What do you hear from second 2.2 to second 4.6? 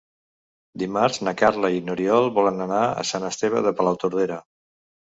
volen anar a Sant Esteve de Palautordera.